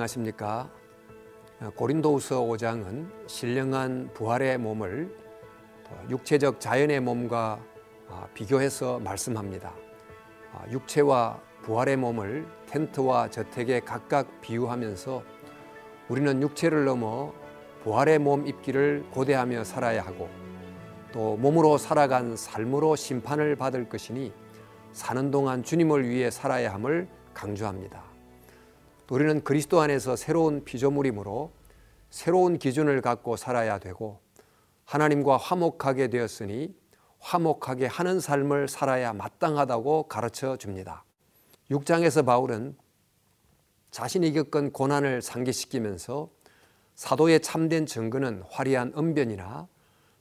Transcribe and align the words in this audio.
안녕하십니까. 0.00 0.70
고린도후서 1.76 2.42
5장은 2.42 3.28
신령한 3.28 4.10
부활의 4.14 4.56
몸을 4.58 5.14
육체적 6.08 6.60
자연의 6.60 7.00
몸과 7.00 7.60
아, 8.08 8.26
비교해서 8.32 8.98
말씀합니다. 9.00 9.74
아, 10.52 10.64
육체와 10.70 11.40
부활의 11.62 11.96
몸을 11.98 12.46
텐트와 12.66 13.28
저택에 13.28 13.80
각각 13.80 14.40
비유하면서 14.40 15.22
우리는 16.08 16.40
육체를 16.42 16.84
넘어 16.84 17.32
부활의 17.82 18.20
몸 18.20 18.46
입기를 18.46 19.04
고대하며 19.10 19.64
살아야 19.64 20.02
하고 20.02 20.28
또 21.12 21.36
몸으로 21.36 21.76
살아간 21.76 22.36
삶으로 22.36 22.96
심판을 22.96 23.56
받을 23.56 23.88
것이니 23.88 24.32
사는 24.92 25.30
동안 25.30 25.62
주님을 25.62 26.08
위해 26.08 26.30
살아야 26.30 26.72
함을 26.72 27.08
강조합니다. 27.34 28.09
우리는 29.10 29.42
그리스도 29.42 29.80
안에서 29.80 30.14
새로운 30.14 30.64
피조물이므로 30.64 31.50
새로운 32.10 32.58
기준을 32.58 33.00
갖고 33.00 33.36
살아야 33.36 33.80
되고 33.80 34.20
하나님과 34.84 35.36
화목하게 35.36 36.10
되었으니 36.10 36.72
화목하게 37.18 37.86
하는 37.86 38.20
삶을 38.20 38.68
살아야 38.68 39.12
마땅하다고 39.12 40.04
가르쳐 40.04 40.56
줍니다. 40.56 41.04
6장에서 41.72 42.24
바울은 42.24 42.76
자신이 43.90 44.32
겪은 44.32 44.72
고난을 44.72 45.22
상기시키면서 45.22 46.30
사도의 46.94 47.40
참된 47.40 47.86
증거는 47.86 48.44
화려한 48.48 48.92
언변이나 48.94 49.66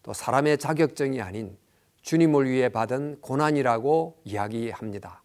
또 0.01 0.13
사람의 0.13 0.57
자격증이 0.57 1.21
아닌 1.21 1.55
주님을 2.01 2.49
위해 2.49 2.69
받은 2.69 3.21
고난이라고 3.21 4.21
이야기합니다. 4.23 5.21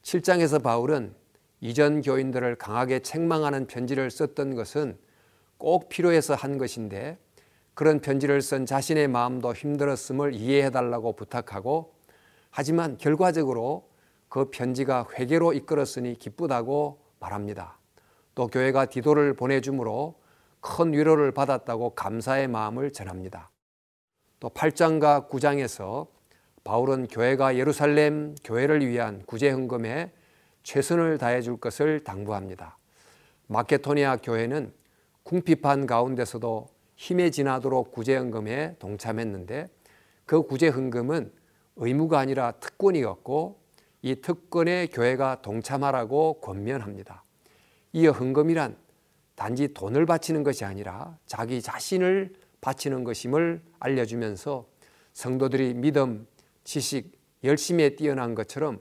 7장에서 0.00 0.62
바울은 0.62 1.14
이전 1.64 2.02
교인들을 2.02 2.56
강하게 2.56 2.98
책망하는 2.98 3.66
편지를 3.66 4.10
썼던 4.10 4.54
것은 4.54 4.98
꼭 5.56 5.88
필요해서 5.88 6.34
한 6.34 6.58
것인데 6.58 7.16
그런 7.72 8.00
편지를 8.00 8.42
쓴 8.42 8.66
자신의 8.66 9.08
마음도 9.08 9.54
힘들었음을 9.54 10.34
이해해 10.34 10.68
달라고 10.68 11.16
부탁하고 11.16 11.94
하지만 12.50 12.98
결과적으로 12.98 13.88
그 14.28 14.50
편지가 14.50 15.08
회개로 15.14 15.54
이끌었으니 15.54 16.18
기쁘다고 16.18 16.98
말합니다. 17.18 17.78
또 18.34 18.46
교회가 18.46 18.84
디도를 18.84 19.32
보내주므로 19.32 20.16
큰 20.60 20.92
위로를 20.92 21.32
받았다고 21.32 21.94
감사의 21.94 22.46
마음을 22.46 22.92
전합니다. 22.92 23.50
또 24.38 24.50
8장과 24.50 25.30
9장에서 25.30 26.08
바울은 26.62 27.06
교회가 27.06 27.56
예루살렘 27.56 28.34
교회를 28.44 28.86
위한 28.86 29.22
구제 29.24 29.48
헌금에 29.48 30.12
최선을 30.64 31.18
다해 31.18 31.42
줄 31.42 31.58
것을 31.58 32.02
당부합니다. 32.02 32.76
마케토니아 33.46 34.16
교회는 34.16 34.72
궁핍한 35.22 35.86
가운데서도 35.86 36.66
힘에 36.96 37.30
지나도록 37.30 37.92
구제헌금에 37.92 38.76
동참했는데 38.78 39.68
그 40.26 40.42
구제헌금은 40.42 41.32
의무가 41.76 42.18
아니라 42.18 42.52
특권이었고 42.52 43.60
이 44.02 44.16
특권에 44.16 44.86
교회가 44.88 45.42
동참하라고 45.42 46.40
권면합니다. 46.40 47.24
이어 47.92 48.10
헌금이란 48.10 48.76
단지 49.34 49.72
돈을 49.72 50.06
바치는 50.06 50.42
것이 50.42 50.64
아니라 50.64 51.18
자기 51.26 51.60
자신을 51.60 52.34
바치는 52.60 53.04
것임을 53.04 53.62
알려주면서 53.80 54.66
성도들이 55.12 55.74
믿음, 55.74 56.26
지식, 56.64 57.18
열심에 57.42 57.96
뛰어난 57.96 58.34
것처럼 58.34 58.80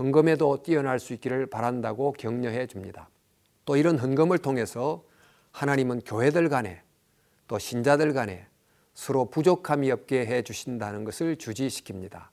헌금에도 0.00 0.62
뛰어날 0.62 0.98
수 0.98 1.12
있기를 1.12 1.44
바란다고 1.44 2.12
격려해 2.12 2.66
줍니다. 2.66 3.10
또 3.66 3.76
이런 3.76 3.98
헌금을 3.98 4.38
통해서 4.38 5.04
하나님은 5.52 6.00
교회들 6.00 6.48
간에 6.48 6.82
또 7.46 7.58
신자들 7.58 8.14
간에 8.14 8.46
서로 8.94 9.26
부족함이 9.26 9.90
없게 9.90 10.24
해 10.24 10.40
주신다는 10.40 11.04
것을 11.04 11.36
주지시킵니다. 11.36 12.28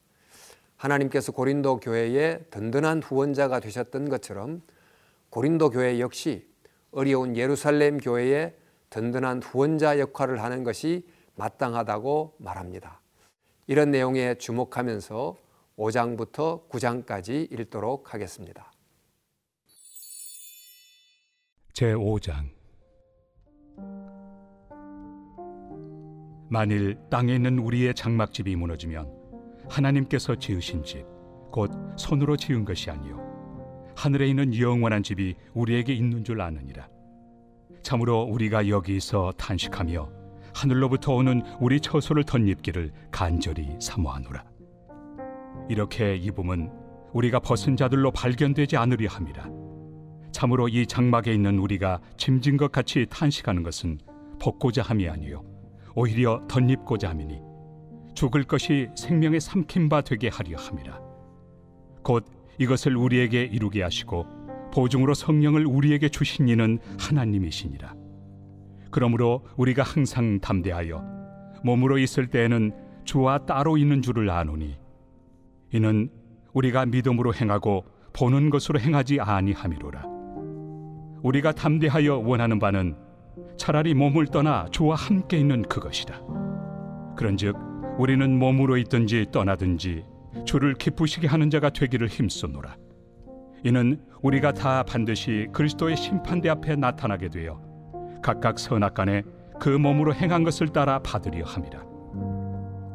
하나님께서 0.77 1.33
고린도 1.33 1.81
교회의 1.81 2.45
든든한 2.51 3.03
후원자가 3.03 3.59
되셨던 3.59 4.07
것처럼 4.07 4.61
고린도 5.29 5.71
교회 5.71 5.99
역시 5.99 6.47
어려운 6.91 7.35
예루살렘 7.35 7.97
교회의 7.97 8.55
든든한 8.91 9.43
후원자 9.43 9.99
역할을 9.99 10.41
하는 10.41 10.63
것이 10.63 11.05
마땅하다고 11.35 12.35
말합니다. 12.37 13.01
이런 13.67 13.91
내용에 13.91 14.35
주목하면서 14.35 15.46
5장부터 15.77 16.67
9장까지 16.69 17.51
읽도록 17.51 18.13
하겠습니다. 18.13 18.71
제 21.73 21.93
5장. 21.93 22.49
만일 26.49 26.97
땅에 27.09 27.35
있는 27.35 27.59
우리의 27.59 27.93
장막집이 27.93 28.55
무너지면 28.55 29.13
하나님께서 29.69 30.35
지으신 30.35 30.83
집 30.83 31.17
곧 31.51 31.71
손으로 31.97 32.37
지은 32.37 32.65
것이 32.65 32.91
아니요. 32.91 33.17
하늘에 33.95 34.27
있는 34.27 34.55
영원한 34.55 35.01
집이 35.01 35.35
우리에게 35.53 35.93
있는 35.93 36.23
줄 36.23 36.41
아느니라. 36.41 36.87
참으로 37.81 38.21
우리가 38.23 38.69
여기서 38.69 39.33
탄식하며 39.37 40.11
하늘로부터 40.53 41.13
오는 41.13 41.41
우리 41.59 41.79
처소를 41.79 42.23
덧입기를 42.25 42.91
간절히 43.11 43.75
사모하노라 43.79 44.43
이렇게 45.69 46.15
입음은 46.15 46.71
우리가 47.13 47.39
벗은 47.39 47.75
자들로 47.75 48.11
발견되지 48.11 48.77
않으려 48.77 49.09
함이라. 49.09 49.49
참으로 50.31 50.67
이 50.67 50.85
장막에 50.85 51.33
있는 51.33 51.57
우리가 51.59 51.99
짐진 52.17 52.57
것 52.57 52.71
같이 52.71 53.05
탄식하는 53.09 53.63
것은 53.63 53.97
벗고자 54.39 54.83
함이 54.83 55.09
아니요 55.09 55.43
오히려 55.95 56.43
덧입고자 56.47 57.09
함이니 57.09 57.41
죽을 58.13 58.43
것이 58.43 58.89
생명의 58.95 59.39
삼킨 59.41 59.89
바 59.89 60.01
되게 60.01 60.27
하려 60.27 60.57
함이라. 60.57 60.99
곧 62.03 62.25
이것을 62.59 62.95
우리에게 62.95 63.43
이루게 63.43 63.83
하시고 63.83 64.25
보증으로 64.73 65.13
성령을 65.13 65.65
우리에게 65.65 66.09
주신 66.09 66.47
이는 66.47 66.79
하나님이시니라. 66.99 67.95
그러므로 68.91 69.45
우리가 69.57 69.83
항상 69.83 70.39
담대하여 70.39 71.03
몸으로 71.63 71.97
있을 71.97 72.27
때에는 72.27 72.71
주와 73.05 73.45
따로 73.45 73.77
있는 73.77 74.01
줄을 74.01 74.29
아노니 74.29 74.77
이는 75.77 76.09
우리가 76.53 76.87
믿음으로 76.87 77.35
행하고 77.35 77.85
보는 78.13 78.49
것으로 78.49 78.79
행하지 78.79 79.19
아니함이로라. 79.21 80.05
우리가 81.21 81.51
담대하여 81.51 82.17
원하는 82.17 82.57
바는 82.57 82.95
차라리 83.57 83.93
몸을 83.93 84.25
떠나 84.25 84.65
주와 84.71 84.95
함께 84.95 85.37
있는 85.37 85.61
그것이다. 85.61 86.19
그런즉 87.15 87.55
우리는 87.99 88.39
몸으로 88.39 88.77
있든지 88.77 89.27
떠나든지 89.31 90.03
주를 90.45 90.73
기쁘시게 90.73 91.27
하는 91.27 91.51
자가 91.51 91.69
되기를 91.69 92.07
힘쓰노라. 92.07 92.75
이는 93.63 94.01
우리가 94.23 94.53
다 94.53 94.81
반드시 94.81 95.47
그리스도의 95.53 95.95
심판대 95.95 96.49
앞에 96.49 96.75
나타나게 96.75 97.29
되어 97.29 97.61
각각 98.23 98.57
선악간에 98.57 99.21
그 99.59 99.69
몸으로 99.69 100.15
행한 100.15 100.43
것을 100.43 100.69
따라 100.69 100.97
받으려 100.97 101.45
함이라. 101.45 101.83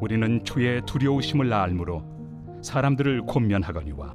우리는 0.01 0.43
주의 0.43 0.81
두려우심을 0.85 1.53
알므로 1.53 2.12
사람들을 2.63 3.25
권면하거니와 3.25 4.13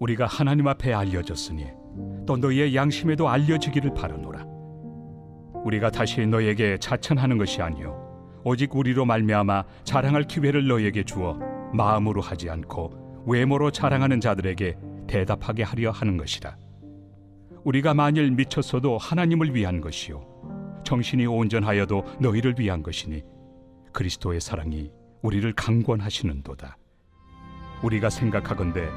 우리가 0.00 0.26
하나님 0.26 0.66
앞에 0.66 0.92
알려졌으니 0.92 1.66
또 2.26 2.36
너희의 2.36 2.74
양심에도 2.74 3.28
알려지기를 3.28 3.94
바라노라. 3.94 4.44
우리가 5.64 5.90
다시 5.90 6.26
너에게 6.26 6.78
자천하는 6.78 7.38
것이 7.38 7.62
아니요 7.62 8.02
오직 8.44 8.74
우리로 8.74 9.04
말미암아 9.04 9.64
자랑할 9.84 10.24
기회를 10.24 10.66
너에게 10.66 11.04
주어 11.04 11.38
마음으로 11.72 12.20
하지 12.20 12.50
않고 12.50 13.24
외모로 13.26 13.70
자랑하는 13.70 14.20
자들에게 14.20 14.76
대답하게 15.06 15.62
하려 15.62 15.90
하는 15.90 16.16
것이라. 16.16 16.56
우리가 17.64 17.94
만일 17.94 18.30
미쳤어도 18.32 18.98
하나님을 18.98 19.54
위한 19.54 19.80
것이요 19.80 20.82
정신이 20.84 21.26
온전하여도 21.26 22.04
너희를 22.20 22.56
위한 22.58 22.82
것이니 22.82 23.22
그리스도의 23.92 24.40
사랑이 24.40 24.90
우리를 25.22 25.50
강권하시는도다. 25.54 26.76
우리가 27.84 28.08
생각하건대 28.10 28.90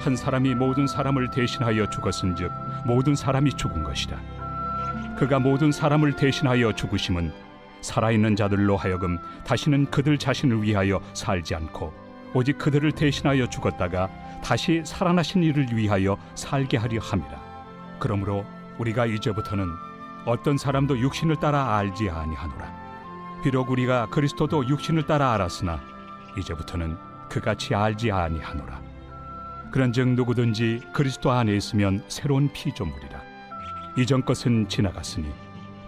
한 0.00 0.16
사람이 0.16 0.54
모든 0.54 0.86
사람을 0.86 1.30
대신하여 1.30 1.90
죽었은즉 1.90 2.52
모든 2.86 3.16
사람이 3.16 3.52
죽은 3.54 3.82
것이다. 3.82 4.16
그가 5.18 5.40
모든 5.40 5.72
사람을 5.72 6.14
대신하여 6.14 6.72
죽으심은 6.72 7.32
살아있는 7.80 8.36
자들로 8.36 8.76
하여금 8.76 9.18
다시는 9.44 9.90
그들 9.90 10.18
자신을 10.18 10.62
위하여 10.62 11.00
살지 11.14 11.54
않고 11.56 11.92
오직 12.34 12.58
그들을 12.58 12.92
대신하여 12.92 13.48
죽었다가 13.48 14.08
다시 14.44 14.82
살아나신 14.84 15.42
이를 15.42 15.66
위하여 15.72 16.16
살게 16.36 16.76
하려 16.76 17.00
함이라. 17.00 17.98
그러므로 17.98 18.44
우리가 18.78 19.06
이제부터는 19.06 19.66
어떤 20.24 20.56
사람도 20.58 20.98
육신을 20.98 21.36
따라 21.36 21.76
알지 21.76 22.10
아니하노라. 22.10 22.88
비록 23.42 23.70
우리가 23.70 24.06
그리스도도 24.10 24.68
육신을 24.68 25.06
따라 25.06 25.32
알았으나 25.32 25.80
이제부터는 26.36 27.07
그같이 27.28 27.74
알지 27.74 28.10
아니하노라. 28.10 28.80
그런즉 29.70 30.08
누구든지 30.10 30.80
그리스도 30.92 31.30
안에 31.30 31.54
있으면 31.54 32.02
새로운 32.08 32.50
피조물이라. 32.52 33.22
이전 33.98 34.24
것은 34.24 34.68
지나갔으니 34.68 35.30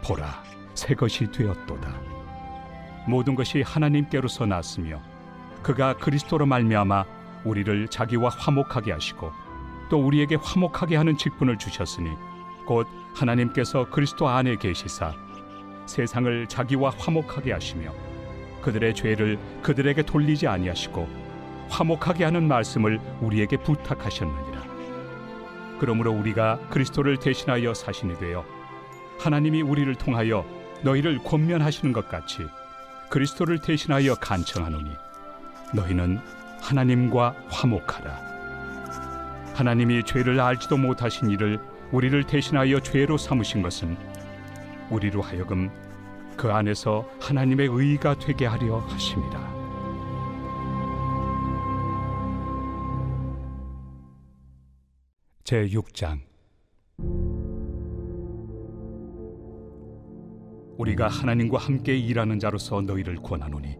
보라 0.03 0.43
새 0.75 0.95
것이 0.95 1.31
되었도다. 1.31 2.01
모든 3.07 3.35
것이 3.35 3.63
하나님께로서 3.63 4.47
났으며 4.47 5.01
그가 5.63 5.97
그리스도로 5.97 6.47
말미암아 6.47 7.05
우리를 7.45 7.89
자기와 7.89 8.31
화목하게 8.31 8.93
하시고 8.93 9.31
또 9.89 9.99
우리에게 9.99 10.37
화목하게 10.37 10.97
하는 10.97 11.17
직분을 11.17 11.59
주셨으니 11.59 12.11
곧 12.67 12.87
하나님께서 13.15 13.91
그리스도 13.91 14.29
안에 14.29 14.57
계시사 14.57 15.15
세상을 15.87 16.47
자기와 16.47 16.93
화목하게 16.97 17.53
하시며 17.53 17.93
그들의 18.63 18.95
죄를 18.95 19.39
그들에게 19.63 20.03
돌리지 20.03 20.47
아니하시고 20.47 21.20
화목하게 21.71 22.25
하는 22.25 22.49
말씀을 22.49 23.01
우리에게 23.21 23.57
부탁하셨느니라. 23.59 24.61
그러므로 25.79 26.13
우리가 26.13 26.59
그리스도를 26.69 27.17
대신하여 27.17 27.73
사신이 27.73 28.19
되어 28.19 28.45
하나님이 29.19 29.63
우리를 29.63 29.95
통하여 29.95 30.45
너희를 30.83 31.23
권면하시는 31.25 31.93
것 31.93 32.09
같이 32.09 32.47
그리스도를 33.09 33.61
대신하여 33.61 34.15
간청하노니 34.17 34.91
너희는 35.75 36.21
하나님과 36.61 37.35
화목하라. 37.49 38.31
하나님이 39.55 40.05
죄를 40.05 40.41
알지도 40.41 40.77
못하신 40.77 41.31
이를 41.31 41.59
우리를 41.93 42.23
대신하여 42.25 42.81
죄로 42.81 43.17
삼으신 43.17 43.63
것은 43.63 43.97
우리로 44.91 45.23
하여금 45.23 45.71
그 46.37 46.51
안에서 46.51 47.07
하나님의 47.21 47.69
의가 47.71 48.19
되게 48.19 48.47
하려 48.47 48.79
하심이라. 48.79 49.50
제 55.51 55.67
6장. 55.67 56.21
우리가 60.79 61.09
하나님과 61.09 61.59
함께 61.59 61.99
일하는 61.99 62.39
자로서 62.39 62.81
너희를 62.81 63.17
권하노니 63.17 63.77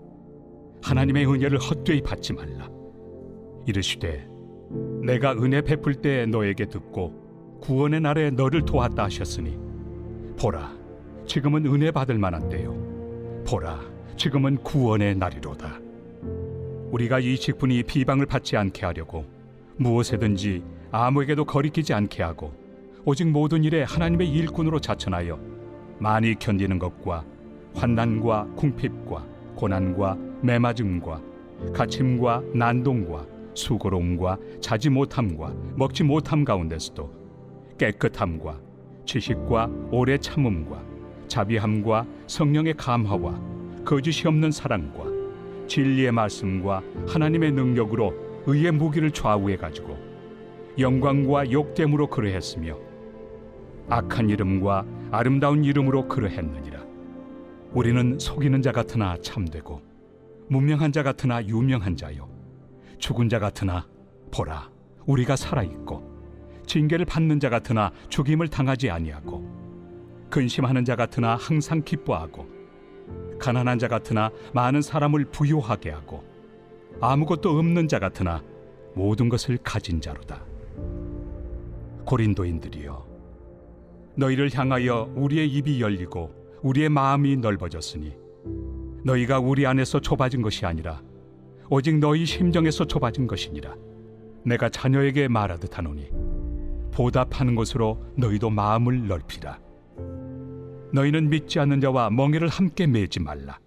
하나님의 0.83 1.33
은혜를 1.33 1.59
헛되이 1.59 2.03
받지 2.03 2.33
말라. 2.33 2.69
이르시되 3.69 4.29
내가 5.05 5.35
은혜 5.35 5.61
베풀 5.61 5.95
때 5.95 6.27
너에게 6.27 6.67
듣고 6.67 7.61
구원의 7.63 8.01
날에 8.01 8.31
너를 8.31 8.65
도왔다 8.65 9.05
하셨으니 9.05 9.57
보라 10.41 10.77
지금은 11.25 11.67
은혜 11.67 11.93
받을 11.93 12.19
만한 12.19 12.49
때요. 12.49 12.75
보라 13.47 13.81
지금은 14.17 14.57
구원의 14.65 15.15
날이로다. 15.15 15.79
우리가 16.91 17.21
이 17.21 17.37
직분이 17.37 17.85
비방을 17.85 18.27
받지 18.27 18.57
않게 18.57 18.85
하려고 18.87 19.25
무엇에든지 19.77 20.80
아무에게도 20.93 21.45
거리끼지 21.45 21.95
않게 21.95 22.23
하고 22.23 22.53
오직 23.05 23.29
모든 23.29 23.65
일에 23.65 23.83
하나님의 23.85 24.31
일꾼으로 24.31 24.81
자천하여 24.81 25.39
많이 25.99 26.35
견디는 26.35 26.79
것과 26.79 27.25
환난과 27.75 28.49
궁핍과 28.57 29.27
고난과 29.55 30.19
매맞음과 30.43 31.23
가침과 31.75 32.43
난동과 32.55 33.27
수고로움과 33.55 34.39
자지 34.61 34.91
못함과 34.91 35.55
먹지 35.77 36.03
못함 36.03 36.45
가운데서도 36.45 37.11
깨끗함과 37.79 38.59
지식과 39.07 39.71
오래 39.91 40.19
참음과 40.19 40.83
자비함과 41.29 42.07
성령의 42.27 42.75
감화와 42.75 43.41
거짓이 43.85 44.27
없는 44.27 44.51
사랑과 44.51 45.05
진리의 45.69 46.11
말씀과 46.13 46.83
하나님의 47.07 47.53
능력으로 47.53 48.13
의의 48.47 48.73
무기를 48.73 49.11
좌우해 49.11 49.57
가지고 49.57 50.10
영광과 50.81 51.51
욕됨으로 51.51 52.09
그러했으며 52.09 52.79
악한 53.89 54.31
이름과 54.31 54.87
아름다운 55.11 55.65
이름으로 55.65 56.09
그러했느니라. 56.09 56.81
우리는 57.73 58.19
속이는 58.19 58.63
자 58.63 58.73
같으나 58.73 59.17
참되고 59.19 59.81
무명한 60.49 60.93
자 60.93 61.03
같으나 61.03 61.45
유명한 61.47 61.97
자요. 61.97 62.29
죽은 62.99 63.29
자 63.29 63.39
같으나 63.39 63.87
보라 64.31 64.71
우리가 65.07 65.37
살아 65.37 65.63
있고 65.63 66.09
징계를 66.67 67.05
받는 67.05 67.41
자 67.41 67.49
같으나 67.49 67.91
죽임을 68.09 68.49
당하지 68.49 68.91
아니하고 68.91 69.49
근심하는 70.31 70.85
자 70.85 70.97
같으나 70.97 71.35
항상 71.37 71.83
기뻐하고 71.83 72.47
가난한 73.41 73.79
자 73.79 73.89
같으나 73.89 74.31
많은 74.55 74.83
사람을 74.83 75.27
부요하게 75.27 75.91
하고 75.91 76.23
아무것도 77.01 77.51
없는 77.59 77.89
자 77.89 77.99
같으나 77.99 78.43
모든 78.95 79.29
것을 79.29 79.59
가진 79.63 80.01
자로다 80.01 80.45
고린도인들이여 82.11 83.07
너희를 84.17 84.51
향하여 84.53 85.13
우리의 85.15 85.49
입이 85.49 85.81
열리고 85.81 86.59
우리의 86.63 86.89
마음이 86.89 87.37
넓어졌으니 87.37 88.17
너희가 89.05 89.39
우리 89.39 89.65
안에서 89.65 90.01
좁아진 90.01 90.43
것이 90.43 90.67
아니라 90.67 91.01
오직 91.69 91.99
너희 91.99 92.27
심정에서 92.27 92.85
좁아진 92.85 93.29
것이니라. 93.29 93.77
내가 94.45 94.69
자녀에게 94.69 95.29
말하듯 95.29 95.79
하노니 95.79 96.11
보답하는 96.93 97.55
것으로 97.55 98.05
너희도 98.17 98.51
마음을 98.51 99.07
넓히라. 99.07 99.61
너희는 100.93 101.31
믿지 101.31 101.61
않는 101.61 101.81
자와 101.81 102.11
멍에를 102.11 102.49
함께 102.49 102.89
매지 102.89 103.21
말라. 103.21 103.61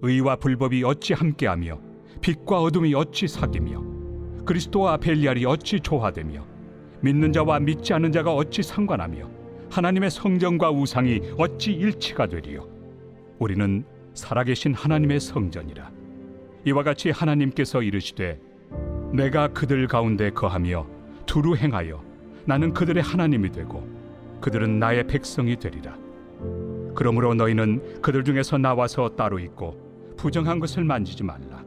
의와 0.00 0.36
불법이 0.36 0.82
어찌 0.84 1.12
함께하며 1.12 1.78
빛과 2.22 2.62
어둠이 2.62 2.94
어찌 2.94 3.28
사귀며 3.28 3.84
그리스도와 4.46 4.96
벨리알이 4.96 5.44
어찌 5.44 5.80
조화되며 5.80 6.53
믿는 7.04 7.34
자와 7.34 7.60
믿지 7.60 7.92
않는 7.92 8.12
자가 8.12 8.32
어찌 8.32 8.62
상관하며 8.62 9.28
하나님의 9.70 10.10
성전과 10.10 10.70
우상이 10.70 11.20
어찌 11.36 11.72
일치가 11.72 12.26
되리요? 12.26 12.66
우리는 13.38 13.84
살아계신 14.14 14.72
하나님의 14.72 15.20
성전이라. 15.20 15.90
이와 16.64 16.82
같이 16.82 17.10
하나님께서 17.10 17.82
이르시되 17.82 18.40
내가 19.12 19.48
그들 19.48 19.86
가운데 19.86 20.30
거하며 20.30 20.86
두루 21.26 21.56
행하여 21.56 22.02
나는 22.46 22.72
그들의 22.72 23.02
하나님이 23.02 23.52
되고 23.52 23.86
그들은 24.40 24.78
나의 24.78 25.06
백성이 25.06 25.56
되리라. 25.56 25.98
그러므로 26.94 27.34
너희는 27.34 28.00
그들 28.00 28.24
중에서 28.24 28.56
나와서 28.56 29.10
따로 29.10 29.38
있고 29.40 29.76
부정한 30.16 30.58
것을 30.58 30.84
만지지 30.84 31.22
말라. 31.22 31.62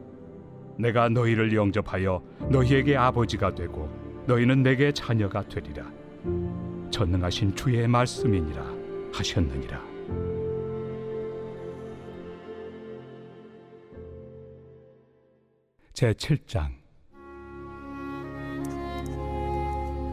내가 0.80 1.10
너희를 1.10 1.54
영접하여 1.54 2.24
너희에게 2.50 2.98
아버지가 2.98 3.54
되고 3.54 4.07
너희는 4.28 4.62
내게 4.62 4.92
자녀가 4.92 5.42
되리라. 5.48 5.90
전능하신 6.92 7.56
주의 7.56 7.88
말씀이니라 7.88 8.62
하셨느니라. 9.14 9.82
제 15.94 16.12
7장. 16.12 16.72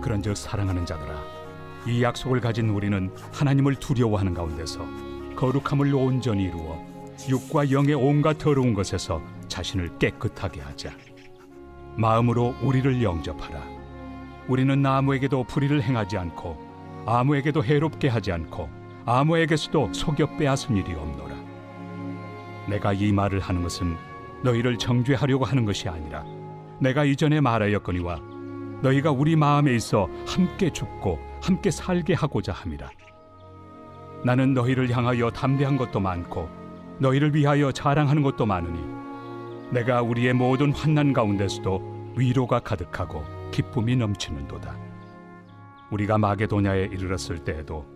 그런즉 0.00 0.36
사랑하는 0.36 0.86
자들아 0.86 1.20
이 1.88 2.02
약속을 2.02 2.40
가진 2.40 2.68
우리는 2.68 3.10
하나님을 3.32 3.74
두려워하는 3.74 4.32
가운데서 4.32 4.86
거룩함을 5.34 5.92
온전히 5.92 6.44
이루어 6.44 6.86
육과 7.28 7.72
영의 7.72 7.94
온갖 7.94 8.38
더러운 8.38 8.74
것에서 8.74 9.20
자신을 9.48 9.98
깨끗하게 9.98 10.60
하자. 10.60 10.92
마음으로 11.96 12.54
우리를 12.62 13.02
영접하라 13.02 13.73
우리는 14.48 14.84
아무에게도 14.84 15.44
불의를 15.44 15.82
행하지 15.82 16.18
않고 16.18 17.04
아무에게도 17.06 17.64
해롭게 17.64 18.08
하지 18.08 18.32
않고 18.32 18.68
아무에게서도 19.06 19.92
속여 19.92 20.36
빼앗은 20.36 20.76
일이 20.76 20.94
없노라. 20.94 21.34
내가 22.68 22.92
이 22.92 23.12
말을 23.12 23.40
하는 23.40 23.62
것은 23.62 23.96
너희를 24.42 24.78
정죄하려고 24.78 25.44
하는 25.44 25.64
것이 25.64 25.88
아니라 25.88 26.24
내가 26.78 27.04
이전에 27.04 27.40
말하였거니와 27.40 28.20
너희가 28.82 29.10
우리 29.10 29.36
마음에 29.36 29.74
있어 29.74 30.08
함께 30.26 30.70
죽고 30.70 31.18
함께 31.42 31.70
살게 31.70 32.14
하고자 32.14 32.52
함이라. 32.52 32.90
나는 34.24 34.54
너희를 34.54 34.90
향하여 34.90 35.30
담대한 35.30 35.76
것도 35.76 36.00
많고 36.00 36.48
너희를 36.98 37.34
위하여 37.34 37.72
자랑하는 37.72 38.22
것도 38.22 38.46
많으니 38.46 38.78
내가 39.70 40.02
우리의 40.02 40.32
모든 40.34 40.72
환난 40.72 41.12
가운데서도 41.12 42.12
위로가 42.16 42.60
가득하고 42.60 43.24
기쁨이 43.54 43.94
넘치는도다 43.94 44.76
우리가 45.92 46.18
마게도냐에 46.18 46.86
이르렀을 46.86 47.38
때에도 47.38 47.86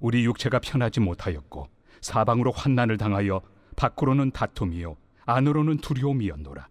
우리 0.00 0.24
육체가 0.24 0.58
편하지 0.58 0.98
못하였고 0.98 1.68
사방으로 2.00 2.50
환난을 2.50 2.98
당하여 2.98 3.40
밖으로는 3.76 4.32
다툼이요 4.32 4.96
안으로는 5.24 5.76
두려움이었노라. 5.76 6.66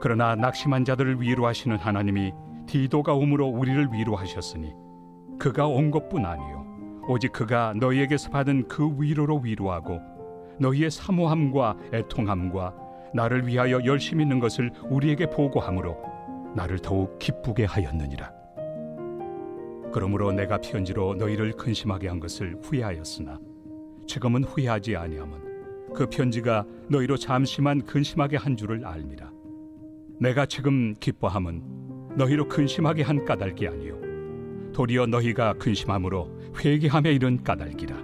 그러나 0.00 0.36
낙심한 0.36 0.84
자들을 0.84 1.20
위로하시는 1.20 1.76
하나님이 1.78 2.32
디도가 2.68 3.12
옴으로 3.14 3.48
우리를 3.48 3.88
위로하셨으니 3.92 4.72
그가 5.40 5.66
온 5.66 5.90
것뿐 5.90 6.24
아니요 6.24 7.02
오직 7.08 7.32
그가 7.32 7.74
너희에게서 7.74 8.30
받은 8.30 8.68
그 8.68 8.88
위로로 9.00 9.38
위로하고 9.38 10.00
너희의 10.60 10.92
사모함과 10.92 11.76
애통함과 11.92 12.72
나를 13.14 13.48
위하여 13.48 13.84
열심히 13.84 14.22
있는 14.22 14.38
것을 14.38 14.70
우리에게 14.88 15.28
보고함으로 15.28 16.11
나를 16.54 16.78
더욱 16.78 17.18
기쁘게 17.18 17.64
하였느니라. 17.64 18.32
그러므로 19.92 20.32
내가 20.32 20.58
편지로 20.58 21.14
너희를 21.14 21.52
근심하게 21.52 22.08
한 22.08 22.18
것을 22.18 22.56
후회하였으나 22.62 23.38
지금은 24.06 24.44
후회하지 24.44 24.96
아니함은 24.96 25.92
그 25.94 26.06
편지가 26.06 26.64
너희로 26.88 27.16
잠시만 27.18 27.82
근심하게 27.82 28.38
한 28.38 28.56
줄을 28.56 28.84
알미라. 28.86 29.30
내가 30.18 30.46
지금 30.46 30.94
기뻐함은 30.98 32.14
너희로 32.16 32.48
근심하게 32.48 33.02
한 33.02 33.24
까닭이 33.24 33.68
아니요. 33.68 34.00
도리어 34.72 35.06
너희가 35.06 35.54
근심함으로 35.54 36.40
회개함에 36.58 37.12
이른 37.12 37.42
까닭이라. 37.42 37.96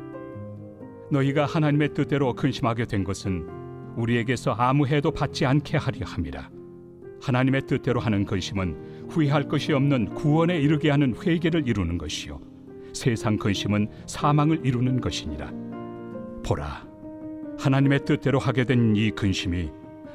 너희가 1.10 1.46
하나님의 1.46 1.94
뜻대로 1.94 2.34
근심하게 2.34 2.84
된 2.84 3.04
것은 3.04 3.48
우리에게서 3.96 4.52
아무 4.52 4.86
해도 4.86 5.10
받지 5.10 5.46
않게 5.46 5.78
하려 5.78 6.06
함이라 6.06 6.50
하나님의 7.20 7.62
뜻대로 7.66 8.00
하는 8.00 8.24
근심은 8.24 9.08
후회할 9.10 9.48
것이 9.48 9.72
없는 9.72 10.14
구원에 10.14 10.58
이르게 10.58 10.90
하는 10.90 11.14
회개를 11.14 11.66
이루는 11.66 11.98
것이요. 11.98 12.40
세상 12.92 13.36
근심은 13.36 13.88
사망을 14.06 14.60
이루는 14.64 15.00
것이니라. 15.00 15.50
보라 16.44 16.86
하나님의 17.58 18.04
뜻대로 18.04 18.38
하게 18.38 18.64
된 18.64 18.94
이 18.96 19.10
근심이 19.10 19.70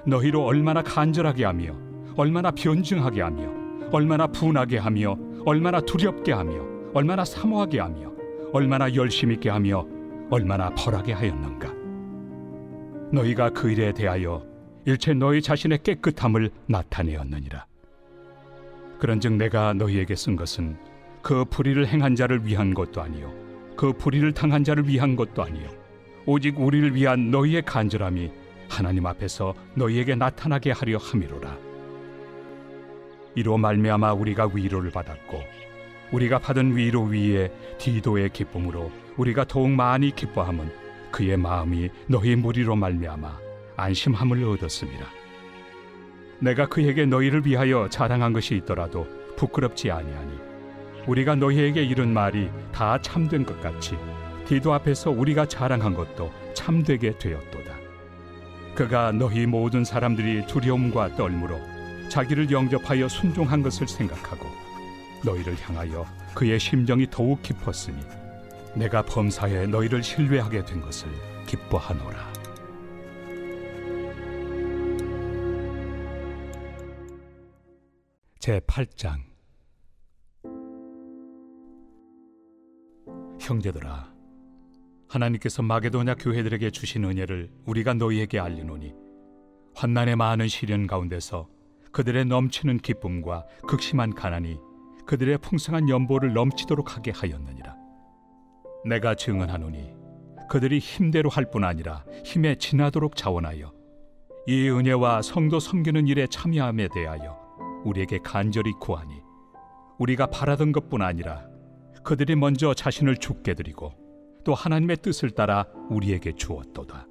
너희로 0.05 0.43
얼마나 0.45 0.81
간절하게 0.81 1.45
하며 1.45 1.75
얼마나 2.15 2.51
변증하게 2.51 3.21
하며 3.21 3.51
얼마나 3.91 4.27
분하게 4.27 4.77
하며 4.77 5.17
얼마나 5.45 5.79
두렵게 5.81 6.31
하며 6.31 6.65
얼마나 6.93 7.25
사모하게 7.25 7.79
하며 7.79 8.11
얼마나 8.53 8.93
열심 8.93 9.31
있게 9.31 9.49
하며 9.49 9.85
얼마나 10.29 10.69
벌하게 10.75 11.13
하였는가? 11.13 11.73
너희가 13.11 13.49
그 13.49 13.71
일에 13.71 13.91
대하여 13.93 14.45
일체 14.85 15.13
너희 15.13 15.41
자신의 15.41 15.79
깨끗함을 15.83 16.49
나타내었느니라. 16.67 17.65
그런즉 18.99 19.33
내가 19.33 19.73
너희에게 19.73 20.15
쓴 20.15 20.35
것은 20.35 20.77
그 21.21 21.45
불의를 21.45 21.87
행한 21.87 22.15
자를 22.15 22.45
위한 22.45 22.73
것도 22.73 23.01
아니요 23.01 23.33
그 23.75 23.93
불의를 23.93 24.33
당한 24.33 24.63
자를 24.63 24.87
위한 24.87 25.15
것도 25.15 25.43
아니요 25.43 25.69
오직 26.25 26.59
우리를 26.59 26.95
위한 26.95 27.31
너희의 27.31 27.63
간절함이 27.63 28.31
하나님 28.69 29.05
앞에서 29.05 29.53
너희에게 29.75 30.15
나타나게 30.15 30.71
하려 30.71 30.97
함이로라. 30.97 31.57
이로 33.35 33.57
말미암아 33.57 34.13
우리가 34.13 34.49
위로를 34.53 34.91
받았고 34.91 35.41
우리가 36.11 36.39
받은 36.39 36.75
위로 36.75 37.03
위에 37.03 37.51
디도의 37.79 38.29
기쁨으로 38.29 38.91
우리가 39.17 39.45
더욱 39.45 39.69
많이 39.69 40.15
기뻐함은 40.15 40.71
그의 41.11 41.37
마음이 41.37 41.89
너희 42.07 42.35
무리로 42.35 42.75
말미암아 42.75 43.37
안심함을 43.77 44.43
얻었습니다. 44.43 45.05
내가 46.39 46.67
그에게 46.67 47.05
너희를 47.05 47.45
위하여 47.45 47.87
자랑한 47.89 48.33
것이 48.33 48.55
있더라도 48.57 49.07
부끄럽지 49.37 49.91
아니하니 49.91 50.37
우리가 51.07 51.35
너희에게 51.35 51.83
이른 51.83 52.13
말이 52.13 52.49
다 52.71 52.97
참된 53.01 53.45
것 53.45 53.59
같이 53.61 53.97
디도 54.45 54.73
앞에서 54.73 55.11
우리가 55.11 55.47
자랑한 55.47 55.93
것도 55.93 56.31
참되게 56.53 57.17
되었도다. 57.17 57.73
그가 58.75 59.11
너희 59.11 59.45
모든 59.45 59.83
사람들이 59.83 60.47
두려움과 60.47 61.15
떨므로 61.15 61.59
자기를 62.09 62.51
영접하여 62.51 63.07
순종한 63.07 63.61
것을 63.61 63.87
생각하고 63.87 64.45
너희를 65.23 65.55
향하여 65.61 66.05
그의 66.33 66.59
심정이 66.59 67.07
더욱 67.09 67.41
깊었으니 67.41 67.97
내가 68.75 69.03
범사에 69.03 69.67
너희를 69.67 70.03
신뢰하게 70.03 70.65
된 70.65 70.81
것을 70.81 71.07
기뻐하노라. 71.45 72.32
제 78.43 78.59
8장. 78.59 79.21
형제들아 83.39 84.13
하나님께서 85.07 85.61
마게도냐 85.61 86.15
교회들에게 86.15 86.69
주신 86.71 87.05
은혜를 87.05 87.49
우리가 87.65 87.93
너희에게 87.93 88.39
알리노니 88.39 88.93
환난의 89.75 90.17
많은 90.17 90.49
시련 90.49 90.87
가운데서 90.87 91.47
그들의 91.93 92.25
넘치는 92.25 92.79
기쁨과 92.79 93.45
극심한 93.65 94.13
가난이 94.13 94.57
그들의 95.05 95.37
풍성한 95.37 95.87
연보를 95.87 96.33
넘치도록 96.33 96.97
하게 96.97 97.11
하였느니라. 97.11 97.77
내가 98.85 99.15
증언하노니 99.15 99.93
그들이 100.49 100.79
힘대로 100.79 101.29
할 101.29 101.49
뿐 101.49 101.63
아니라 101.63 102.03
힘에 102.25 102.55
지나도록 102.55 103.15
자원하여 103.15 103.71
이 104.47 104.67
은혜와 104.67 105.21
성도 105.21 105.61
섬기는 105.61 106.09
일에 106.09 106.27
참여함에 106.27 106.89
대하여 106.93 107.42
우리에게 107.83 108.19
간절히 108.23 108.71
구하니 108.79 109.21
우리가 109.99 110.27
바라던 110.27 110.71
것뿐 110.71 111.01
아니라 111.01 111.45
그들이 112.03 112.35
먼저 112.35 112.73
자신을 112.73 113.17
죽게 113.17 113.53
드리고 113.53 113.93
또 114.43 114.53
하나님의 114.53 114.97
뜻을 114.97 115.31
따라 115.31 115.65
우리에게 115.89 116.33
주었도다. 116.33 117.07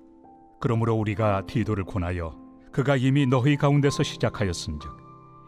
그러므로 0.61 0.95
우리가 0.95 1.47
디도를 1.47 1.85
권하여 1.85 2.38
그가 2.71 2.97
이미 2.97 3.26
너희 3.26 3.57
가운데서 3.57 4.02
시작하였은즉 4.02 4.91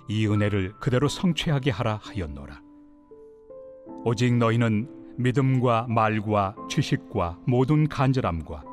이 0.08 0.26
은혜를 0.26 0.74
그대로 0.80 1.08
성취하게 1.08 1.70
하라 1.70 2.00
하였노라. 2.02 2.60
오직 4.04 4.34
너희는 4.34 4.88
믿음과 5.16 5.86
말과 5.88 6.54
지식과 6.68 7.38
모든 7.46 7.88
간절함과 7.88 8.64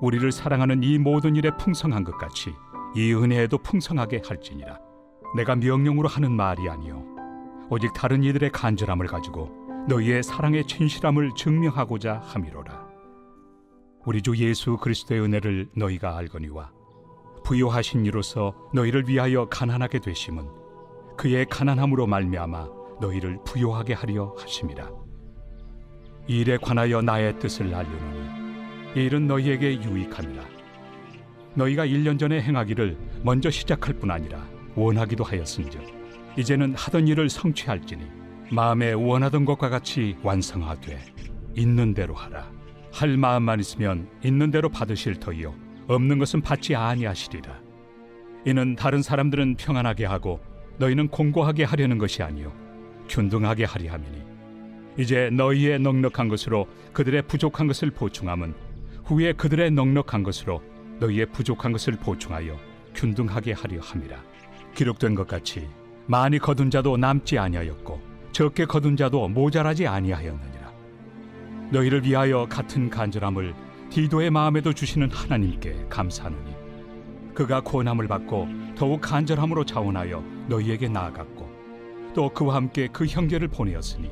우리를 0.00 0.32
사랑하는 0.32 0.82
이 0.82 0.98
모든 0.98 1.36
일에 1.36 1.50
풍성한 1.58 2.04
것 2.04 2.16
같이 2.16 2.52
이 2.96 3.12
은혜에도 3.12 3.58
풍성하게 3.58 4.22
할지니라. 4.24 4.78
내가 5.34 5.56
명령으로 5.56 6.08
하는 6.08 6.32
말이 6.32 6.68
아니요 6.68 7.04
오직 7.68 7.92
다른 7.94 8.24
이들의 8.24 8.50
간절함을 8.50 9.06
가지고 9.06 9.50
너희의 9.88 10.22
사랑의 10.22 10.66
진실함을 10.66 11.32
증명하고자 11.36 12.20
함이로라. 12.24 12.88
우리 14.04 14.22
주 14.22 14.36
예수 14.36 14.76
그리스도의 14.76 15.20
은혜를 15.20 15.68
너희가 15.76 16.16
알거니와 16.16 16.70
부요하신 17.44 18.06
이로서 18.06 18.54
너희를 18.74 19.08
위하여 19.08 19.46
가난하게 19.48 20.00
되심은 20.00 20.48
그의 21.16 21.46
가난함으로 21.46 22.06
말미암아 22.06 22.68
너희를 23.00 23.38
부요하게 23.44 23.94
하려 23.94 24.34
하심이라. 24.38 24.90
이 26.28 26.40
일에 26.40 26.56
관하여 26.58 27.02
나의 27.02 27.38
뜻을 27.38 27.74
알려노니 27.74 28.96
이 28.96 29.04
일은 29.04 29.26
너희에게 29.26 29.82
유익함이라. 29.82 30.44
너희가 31.54 31.86
1년 31.86 32.18
전에 32.18 32.40
행하기를 32.40 32.96
먼저 33.22 33.50
시작할 33.50 33.94
뿐 33.94 34.10
아니라 34.10 34.44
원하기도 34.74 35.24
하였은즉 35.24 35.82
이제는 36.38 36.74
하던 36.74 37.08
일을 37.08 37.28
성취할지니 37.28 38.04
마음에 38.50 38.92
원하던 38.92 39.44
것과 39.44 39.68
같이 39.68 40.16
완성하되 40.22 40.98
있는 41.54 41.94
대로 41.94 42.14
하라. 42.14 42.50
할 42.92 43.16
마음만 43.16 43.60
있으면 43.60 44.08
있는 44.24 44.50
대로 44.50 44.68
받으실 44.68 45.14
터이요 45.14 45.54
없는 45.88 46.18
것은 46.18 46.40
받지 46.40 46.74
아니하시리라. 46.74 47.60
이는 48.46 48.74
다른 48.74 49.02
사람들은 49.02 49.56
평안하게 49.56 50.06
하고 50.06 50.40
너희는 50.78 51.08
공고하게 51.08 51.64
하려는 51.64 51.98
것이 51.98 52.22
아니요 52.22 52.52
균등하게 53.08 53.64
하리 53.64 53.86
함이니. 53.86 54.22
이제 54.98 55.30
너희의 55.30 55.78
넉넉한 55.78 56.28
것으로 56.28 56.66
그들의 56.92 57.22
부족한 57.22 57.66
것을 57.66 57.90
보충함은 57.90 58.54
후에 59.04 59.32
그들의 59.32 59.70
넉넉한 59.72 60.22
것으로 60.22 60.62
너희의 60.98 61.26
부족한 61.26 61.72
것을 61.72 61.94
보충하여 61.94 62.56
균등하게 62.94 63.52
하려 63.52 63.80
함이라 63.80 64.22
기록된 64.74 65.14
것 65.14 65.26
같이 65.26 65.68
많이 66.06 66.38
거둔 66.38 66.70
자도 66.70 66.96
남지 66.96 67.38
아니하였고 67.38 68.00
적게 68.32 68.64
거둔 68.64 68.96
자도 68.96 69.28
모자라지 69.28 69.86
아니하였느니라. 69.86 70.72
너희를 71.70 72.04
위하여 72.04 72.46
같은 72.48 72.90
간절함을 72.90 73.54
디도의 73.90 74.30
마음에도 74.30 74.72
주시는 74.72 75.10
하나님께 75.10 75.86
감사하노니 75.88 76.54
그가 77.34 77.60
고난을 77.60 78.08
받고 78.08 78.48
더욱 78.76 79.00
간절함으로 79.00 79.64
자원하여 79.64 80.22
너희에게 80.48 80.88
나아갔고 80.88 81.48
또 82.14 82.28
그와 82.28 82.56
함께 82.56 82.88
그 82.92 83.06
형제를 83.06 83.48
보내었으니 83.48 84.10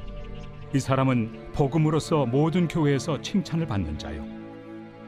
이 0.75 0.79
사람은 0.79 1.53
복음으로서 1.53 2.27
모든 2.27 2.69
교회에서 2.69 3.23
칭찬을 3.23 3.67
받는 3.67 3.99
자요. 3.99 4.25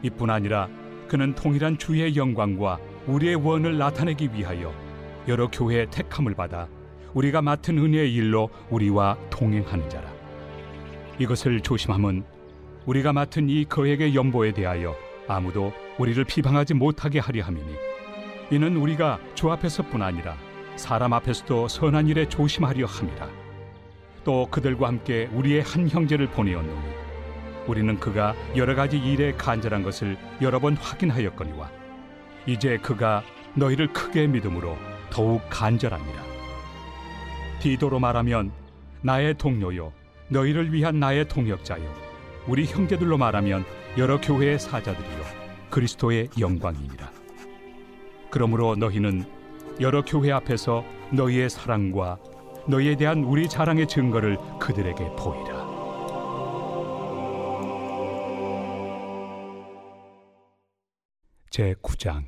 이뿐 0.02 0.30
아니라 0.30 0.69
그는 1.07 1.35
통일한 1.35 1.76
주의 1.76 2.16
영광과 2.16 2.78
우리의 3.07 3.35
원을 3.37 3.76
나타내기 3.78 4.30
위하여 4.33 4.73
여러 5.28 5.48
교회의 5.50 5.90
택함을 5.90 6.34
받아 6.34 6.68
우리가 7.14 7.42
맡은 7.42 7.78
은혜의 7.78 8.14
일로 8.14 8.50
우리와 8.70 9.18
동행하는 9.30 9.88
자라. 9.88 10.10
이것을 11.18 11.60
조심함은 11.60 12.24
우리가 12.86 13.12
맡은 13.12 13.48
이 13.48 13.64
거액의 13.64 14.14
연보에 14.14 14.52
대하여 14.52 14.94
아무도 15.28 15.72
우리를 15.98 16.24
비방하지 16.24 16.74
못하게 16.74 17.18
하려 17.18 17.44
함이니 17.44 17.74
이는 18.50 18.76
우리가 18.76 19.20
주 19.34 19.50
앞에서뿐 19.50 20.02
아니라 20.02 20.36
사람 20.76 21.12
앞에서도 21.12 21.68
선한 21.68 22.08
일에 22.08 22.28
조심하려 22.28 22.86
함이라. 22.86 23.28
또 24.24 24.48
그들과 24.50 24.88
함께 24.88 25.28
우리의 25.32 25.62
한 25.62 25.88
형제를 25.88 26.28
보내었노니 26.28 27.00
우리는 27.66 28.00
그가 28.00 28.34
여러 28.56 28.74
가지 28.74 28.98
일에 28.98 29.32
간절한 29.32 29.82
것을 29.82 30.16
여러 30.40 30.58
번 30.58 30.74
확인하였거니와 30.76 31.70
이제 32.46 32.78
그가 32.78 33.22
너희를 33.54 33.92
크게 33.92 34.26
믿음으로 34.26 34.76
더욱 35.11 35.43
간절합니다. 35.50 36.23
디도로 37.61 37.99
말하면 37.99 38.52
나의 39.02 39.35
동료요 39.35 39.93
너희를 40.29 40.73
위한 40.73 40.99
나의 40.99 41.29
동역자요 41.29 41.83
우리 42.47 42.64
형제들로 42.64 43.19
말하면 43.19 43.64
여러 43.99 44.21
교회의 44.21 44.59
사자들이요 44.59 45.25
그리스도의 45.71 46.31
영광이니라 46.38 47.11
그러므로 48.31 48.76
너희는 48.76 49.25
여러 49.81 50.02
교회 50.05 50.33
앞에서 50.33 50.85
너희의 51.11 51.50
사랑과 51.50 52.19
너희에 52.67 52.97
대한 52.97 53.25
우리 53.25 53.49
자랑의 53.49 53.88
증거를 53.88 54.37
그들에게 54.61 55.17
보이라. 55.17 55.71
제 61.50 61.75
9장 61.83 62.26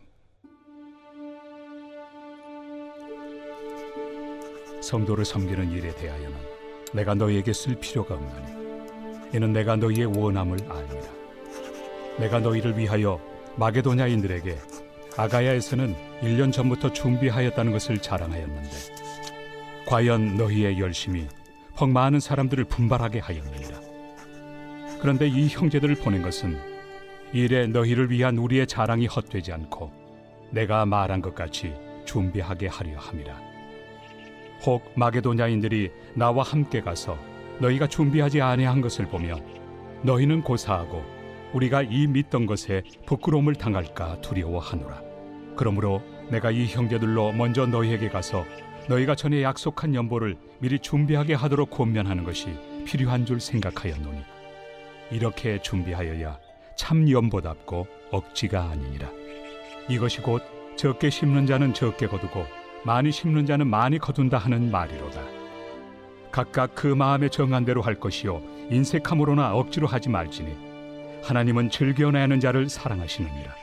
성도를 4.82 5.24
섬기는 5.24 5.70
일에 5.70 5.94
대하여는 5.94 6.36
내가 6.92 7.14
너희에게 7.14 7.52
쓸 7.52 7.74
필요가 7.76 8.14
없나니 8.14 8.62
이는 9.34 9.52
내가 9.52 9.76
너희의 9.76 10.06
원함을 10.06 10.58
알니라. 10.68 11.02
내가 12.18 12.40
너희를 12.40 12.76
위하여 12.76 13.18
마게도냐인들에게 13.56 14.58
아가야에서는 15.16 15.94
1년 16.22 16.52
전부터 16.52 16.92
준비하였다는 16.92 17.72
것을 17.72 17.98
자랑하였는데 17.98 18.70
과연 19.86 20.36
너희의 20.36 20.78
열심이 20.78 21.26
퍽 21.76 21.88
많은 21.88 22.20
사람들을 22.20 22.64
분발하게 22.64 23.20
하였느니라. 23.20 23.80
그런데 25.00 25.26
이 25.26 25.48
형제들을 25.48 25.94
보낸 25.96 26.22
것은 26.22 26.58
일에 27.32 27.66
너희를 27.66 28.10
위한 28.10 28.36
우리의 28.36 28.66
자랑이 28.66 29.06
헛되지 29.06 29.52
않고 29.52 29.90
내가 30.50 30.84
말한 30.84 31.22
것 31.22 31.34
같이 31.34 31.72
준비하게 32.04 32.66
하려 32.66 32.98
함이라 32.98 33.51
혹 34.64 34.92
마게도냐인들이 34.94 35.90
나와 36.14 36.42
함께 36.42 36.80
가서 36.80 37.18
너희가 37.58 37.86
준비하지 37.86 38.40
아니한 38.40 38.80
것을 38.80 39.06
보며 39.06 39.36
너희는 40.02 40.42
고사하고 40.42 41.02
우리가 41.52 41.82
이 41.82 42.06
믿던 42.06 42.46
것에 42.46 42.82
부끄러움을 43.06 43.54
당할까 43.54 44.20
두려워하노라. 44.20 45.02
그러므로 45.56 46.02
내가 46.30 46.50
이 46.50 46.66
형제들로 46.66 47.32
먼저 47.32 47.66
너희에게 47.66 48.08
가서 48.08 48.44
너희가 48.88 49.14
전에 49.14 49.42
약속한 49.42 49.94
연보를 49.94 50.36
미리 50.58 50.78
준비하게 50.78 51.34
하도록 51.34 51.68
권면하는 51.70 52.24
것이 52.24 52.48
필요한 52.84 53.26
줄 53.26 53.40
생각하였노니 53.40 54.22
이렇게 55.10 55.60
준비하여야 55.60 56.38
참 56.76 57.08
연보답고 57.08 57.86
억지가 58.10 58.70
아니니라. 58.70 59.10
이것이 59.88 60.20
곧 60.20 60.42
적게 60.76 61.10
심는 61.10 61.46
자는 61.46 61.74
적게 61.74 62.06
거두고 62.06 62.46
많이 62.84 63.12
심는 63.12 63.46
자는 63.46 63.68
많이 63.68 63.98
거둔다 63.98 64.38
하는 64.38 64.70
말이로다. 64.70 65.20
각각 66.30 66.74
그 66.74 66.86
마음에 66.86 67.28
정한 67.28 67.64
대로 67.64 67.82
할 67.82 68.00
것이요 68.00 68.42
인색함으로나 68.70 69.54
억지로 69.54 69.86
하지 69.86 70.08
말지니 70.08 70.56
하나님은 71.22 71.70
즐겨내는 71.70 72.40
자를 72.40 72.68
사랑하시느니라. 72.68 73.54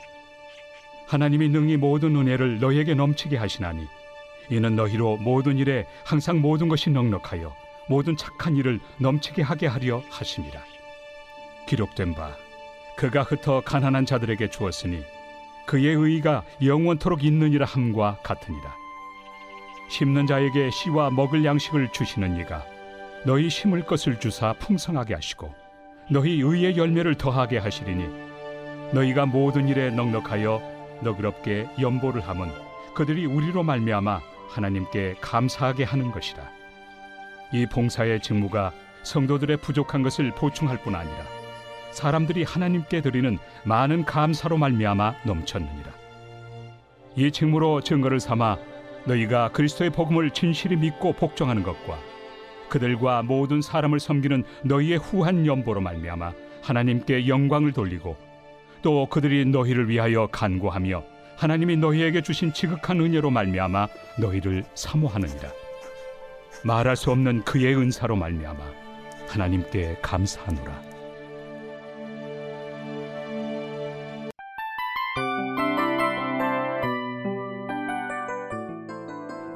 하나님이 1.06 1.48
능히 1.48 1.76
모든 1.76 2.16
은혜를 2.16 2.60
너희에게 2.60 2.94
넘치게 2.94 3.36
하시나니 3.36 3.86
이는 4.48 4.76
너희로 4.76 5.18
모든 5.18 5.58
일에 5.58 5.86
항상 6.04 6.40
모든 6.40 6.68
것이 6.68 6.90
넉넉하여 6.90 7.54
모든 7.88 8.16
착한 8.16 8.56
일을 8.56 8.80
넘치게 8.98 9.42
하게 9.42 9.66
하려 9.66 10.02
하심이라. 10.08 10.60
기록된 11.66 12.14
바 12.14 12.36
그가 12.96 13.22
흩어 13.22 13.60
가난한 13.60 14.06
자들에게 14.06 14.48
주었으니 14.48 15.02
그의 15.66 15.94
의가 15.94 16.44
영원토록 16.62 17.24
있느니라 17.24 17.66
함과 17.66 18.18
같으니라. 18.22 18.79
심는 19.90 20.28
자에게 20.28 20.70
씨와 20.70 21.10
먹을 21.10 21.44
양식을 21.44 21.88
주시는 21.88 22.38
이가 22.38 22.64
너희 23.26 23.50
심을 23.50 23.84
것을 23.84 24.20
주사 24.20 24.52
풍성하게 24.52 25.14
하시고 25.14 25.52
너희 26.08 26.40
의의 26.40 26.76
열매를 26.76 27.16
더하게 27.16 27.58
하시리니 27.58 28.08
너희가 28.92 29.26
모든 29.26 29.68
일에 29.68 29.90
넉넉하여 29.90 30.62
너그럽게 31.02 31.66
연보를 31.80 32.20
함은 32.20 32.50
그들이 32.94 33.26
우리로 33.26 33.64
말미암아 33.64 34.20
하나님께 34.48 35.16
감사하게 35.20 35.82
하는 35.84 36.12
것이라. 36.12 36.40
이 37.52 37.66
봉사의 37.66 38.20
직무가 38.20 38.72
성도들의 39.02 39.56
부족한 39.56 40.02
것을 40.02 40.30
보충할 40.30 40.78
뿐 40.82 40.94
아니라 40.94 41.24
사람들이 41.90 42.44
하나님께 42.44 43.00
드리는 43.00 43.38
많은 43.64 44.04
감사로 44.04 44.56
말미암아 44.56 45.14
넘쳤느니라. 45.24 45.90
이 47.16 47.32
직무로 47.32 47.80
증거를 47.80 48.20
삼아 48.20 48.69
너희가 49.04 49.50
그리스도의 49.52 49.90
복음을 49.90 50.30
진실히 50.30 50.76
믿고 50.76 51.12
복종하는 51.12 51.62
것과 51.62 51.98
그들과 52.68 53.22
모든 53.22 53.62
사람을 53.62 53.98
섬기는 54.00 54.44
너희의 54.62 54.98
후한 54.98 55.46
연보로 55.46 55.80
말미암아 55.80 56.32
하나님께 56.62 57.26
영광을 57.26 57.72
돌리고 57.72 58.16
또 58.82 59.06
그들이 59.06 59.44
너희를 59.44 59.88
위하여 59.88 60.26
간구하며 60.28 61.02
하나님이 61.36 61.76
너희에게 61.76 62.22
주신 62.22 62.52
지극한 62.52 63.00
은혜로 63.00 63.30
말미암아 63.30 63.88
너희를 64.18 64.64
사모하느니라. 64.74 65.50
말할 66.64 66.96
수 66.96 67.10
없는 67.10 67.44
그의 67.44 67.74
은사로 67.74 68.16
말미암아 68.16 68.60
하나님께 69.28 69.98
감사하노라 70.02 70.89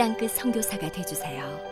땅끝 0.00 0.30
선교사가 0.30 0.90
되주세요. 0.90 1.69